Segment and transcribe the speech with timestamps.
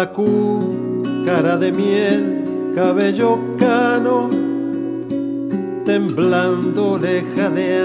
[0.00, 0.12] la
[1.26, 4.30] cara de miel, cabello cano,
[5.84, 6.98] temblando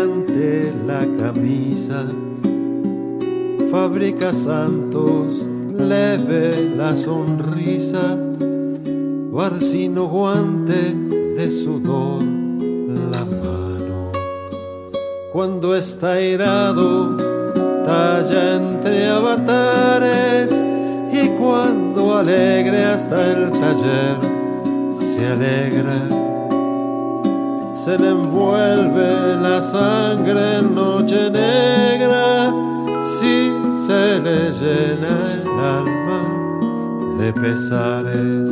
[0.01, 2.05] ante la camisa,
[3.69, 5.45] fabrica santos,
[5.77, 8.17] leve la sonrisa,
[9.33, 10.95] barcino guante
[11.37, 12.23] de sudor
[13.11, 14.11] la mano.
[15.33, 17.17] Cuando está irado,
[17.83, 20.34] talla entre avatares
[22.17, 24.17] alegre hasta el taller
[24.95, 25.99] se alegra,
[27.73, 32.53] se le envuelve la sangre en noche negra,
[33.17, 33.51] si
[33.85, 36.21] se le llena el alma
[37.17, 38.49] de pesares,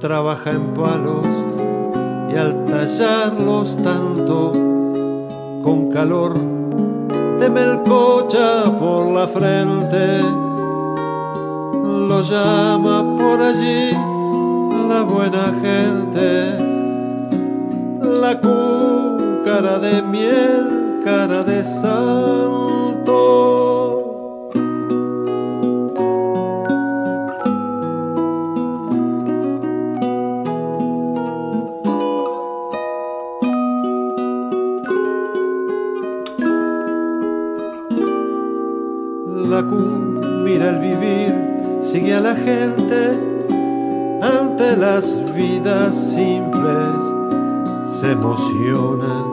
[0.00, 1.26] trabaja en palos
[2.32, 4.52] y al tallarlos tanto
[5.62, 6.34] con calor
[7.38, 10.20] de melcocha por la frente
[12.22, 13.90] llama por allí
[14.88, 16.56] la buena gente,
[18.00, 18.40] la
[19.44, 23.18] cara de miel, cara de santo.
[39.50, 39.62] La
[40.44, 41.51] mira el vivir
[41.82, 43.32] sigue a la gente
[44.22, 46.96] ante las vidas simples,
[47.86, 49.24] se emociona,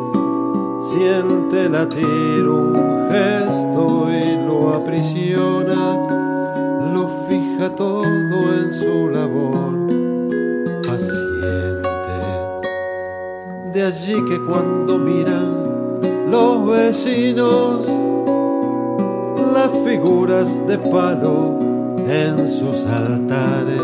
[0.82, 2.76] siente latir un
[3.12, 5.96] gesto y lo aprisiona,
[6.92, 9.70] lo fija todo en su labor.
[10.88, 11.50] Paciente.
[13.74, 16.00] De allí que cuando miran
[16.32, 17.86] los vecinos,
[19.54, 21.69] las figuras de palo
[22.10, 23.82] en sus altares.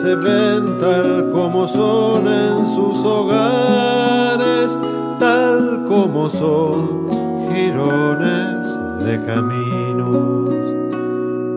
[0.00, 4.78] Se ven tal como son en sus hogares,
[5.18, 7.10] tal como son
[7.52, 8.64] girones
[9.04, 10.54] de caminos.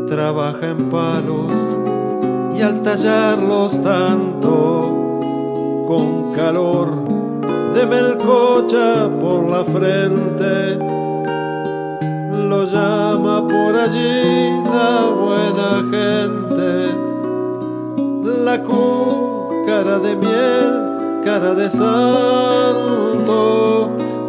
[0.10, 1.54] Trabaja en palos
[2.56, 5.20] y al tallarlos tanto,
[5.88, 6.90] con calor
[7.76, 10.78] de melcocha por la frente,
[12.34, 12.93] lo llama
[13.74, 16.96] por allí la buena gente.
[18.46, 18.62] La
[19.66, 23.10] cara de miel, cara de santo,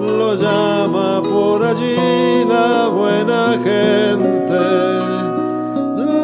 [0.01, 4.65] lo llama por allí la buena gente.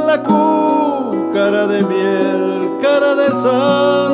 [0.06, 0.22] La
[1.34, 4.09] cara de miel, cara de santo